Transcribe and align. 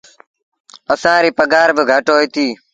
اسآݩ 0.93 1.21
ريٚ 1.23 1.35
پگھآر 1.37 1.69
با 1.75 1.83
گھٽ 1.91 2.05
هوئيتيٚ۔ 2.13 2.53